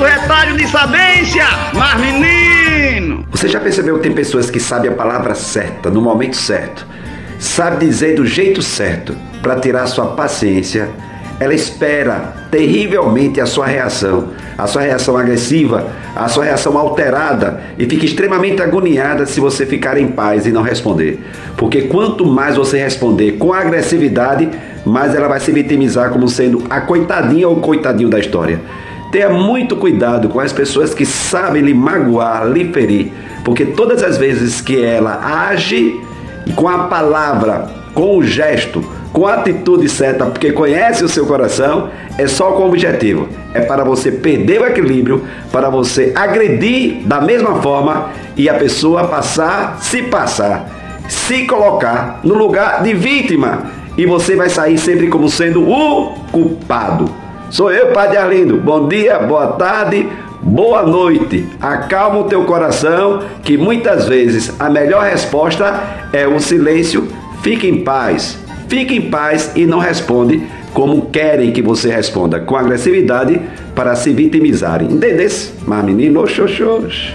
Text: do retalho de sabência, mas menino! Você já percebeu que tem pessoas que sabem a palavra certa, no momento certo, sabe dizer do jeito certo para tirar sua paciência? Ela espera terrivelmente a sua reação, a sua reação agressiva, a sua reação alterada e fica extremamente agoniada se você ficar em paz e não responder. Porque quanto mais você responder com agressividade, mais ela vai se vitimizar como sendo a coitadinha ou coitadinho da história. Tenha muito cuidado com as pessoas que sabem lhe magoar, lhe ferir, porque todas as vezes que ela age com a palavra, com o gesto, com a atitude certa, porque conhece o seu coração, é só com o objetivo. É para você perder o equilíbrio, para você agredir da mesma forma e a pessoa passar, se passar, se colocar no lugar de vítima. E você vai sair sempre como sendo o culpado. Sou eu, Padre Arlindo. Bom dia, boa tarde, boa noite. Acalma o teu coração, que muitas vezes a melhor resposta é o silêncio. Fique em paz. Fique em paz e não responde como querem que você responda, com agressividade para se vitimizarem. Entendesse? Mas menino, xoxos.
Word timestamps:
do 0.00 0.02
retalho 0.02 0.56
de 0.56 0.68
sabência, 0.68 1.44
mas 1.74 2.00
menino! 2.00 3.26
Você 3.32 3.48
já 3.48 3.58
percebeu 3.58 3.96
que 3.96 4.04
tem 4.04 4.12
pessoas 4.12 4.48
que 4.48 4.60
sabem 4.60 4.90
a 4.90 4.94
palavra 4.94 5.34
certa, 5.34 5.90
no 5.90 6.00
momento 6.00 6.36
certo, 6.36 6.86
sabe 7.38 7.84
dizer 7.84 8.14
do 8.14 8.24
jeito 8.24 8.62
certo 8.62 9.16
para 9.42 9.58
tirar 9.58 9.86
sua 9.88 10.06
paciência? 10.06 10.88
Ela 11.40 11.54
espera 11.54 12.34
terrivelmente 12.50 13.40
a 13.40 13.46
sua 13.46 13.66
reação, 13.66 14.28
a 14.56 14.66
sua 14.66 14.82
reação 14.82 15.16
agressiva, 15.16 15.88
a 16.14 16.28
sua 16.28 16.44
reação 16.44 16.78
alterada 16.78 17.60
e 17.78 17.86
fica 17.86 18.04
extremamente 18.04 18.62
agoniada 18.62 19.26
se 19.26 19.40
você 19.40 19.66
ficar 19.66 19.98
em 19.98 20.08
paz 20.08 20.46
e 20.46 20.52
não 20.52 20.62
responder. 20.62 21.18
Porque 21.56 21.82
quanto 21.82 22.24
mais 22.24 22.56
você 22.56 22.78
responder 22.78 23.32
com 23.32 23.52
agressividade, 23.52 24.48
mais 24.84 25.14
ela 25.14 25.28
vai 25.28 25.40
se 25.40 25.50
vitimizar 25.50 26.10
como 26.10 26.28
sendo 26.28 26.62
a 26.70 26.80
coitadinha 26.82 27.48
ou 27.48 27.56
coitadinho 27.56 28.08
da 28.08 28.18
história. 28.18 28.60
Tenha 29.10 29.28
muito 29.28 29.76
cuidado 29.76 30.28
com 30.28 30.38
as 30.38 30.52
pessoas 30.52 30.94
que 30.94 31.04
sabem 31.04 31.62
lhe 31.62 31.74
magoar, 31.74 32.46
lhe 32.46 32.72
ferir, 32.72 33.12
porque 33.44 33.66
todas 33.66 34.02
as 34.02 34.16
vezes 34.16 34.60
que 34.60 34.82
ela 34.82 35.48
age 35.48 36.00
com 36.54 36.68
a 36.68 36.84
palavra, 36.84 37.68
com 37.92 38.16
o 38.16 38.22
gesto, 38.22 38.84
com 39.12 39.26
a 39.26 39.34
atitude 39.34 39.88
certa, 39.88 40.26
porque 40.26 40.52
conhece 40.52 41.04
o 41.04 41.08
seu 41.08 41.26
coração, 41.26 41.90
é 42.16 42.28
só 42.28 42.52
com 42.52 42.62
o 42.62 42.68
objetivo. 42.68 43.28
É 43.52 43.60
para 43.60 43.82
você 43.82 44.12
perder 44.12 44.60
o 44.60 44.66
equilíbrio, 44.66 45.24
para 45.50 45.68
você 45.68 46.12
agredir 46.14 47.02
da 47.04 47.20
mesma 47.20 47.60
forma 47.60 48.10
e 48.36 48.48
a 48.48 48.54
pessoa 48.54 49.08
passar, 49.08 49.78
se 49.80 50.02
passar, 50.02 51.02
se 51.08 51.46
colocar 51.46 52.20
no 52.22 52.34
lugar 52.34 52.82
de 52.84 52.94
vítima. 52.94 53.72
E 53.98 54.06
você 54.06 54.36
vai 54.36 54.48
sair 54.48 54.78
sempre 54.78 55.08
como 55.08 55.28
sendo 55.28 55.68
o 55.68 56.14
culpado. 56.30 57.19
Sou 57.50 57.72
eu, 57.72 57.88
Padre 57.88 58.16
Arlindo. 58.16 58.58
Bom 58.58 58.86
dia, 58.86 59.18
boa 59.18 59.48
tarde, 59.48 60.08
boa 60.40 60.84
noite. 60.84 61.48
Acalma 61.60 62.20
o 62.20 62.24
teu 62.24 62.44
coração, 62.44 63.24
que 63.42 63.58
muitas 63.58 64.06
vezes 64.06 64.54
a 64.60 64.70
melhor 64.70 65.02
resposta 65.02 65.82
é 66.12 66.28
o 66.28 66.38
silêncio. 66.38 67.08
Fique 67.42 67.66
em 67.66 67.82
paz. 67.82 68.38
Fique 68.68 68.94
em 68.94 69.10
paz 69.10 69.50
e 69.56 69.66
não 69.66 69.80
responde 69.80 70.46
como 70.72 71.06
querem 71.06 71.50
que 71.50 71.60
você 71.60 71.90
responda, 71.90 72.38
com 72.38 72.54
agressividade 72.54 73.40
para 73.74 73.96
se 73.96 74.12
vitimizarem. 74.12 74.86
Entendesse? 74.88 75.52
Mas 75.66 75.84
menino, 75.84 76.24
xoxos. 76.28 77.12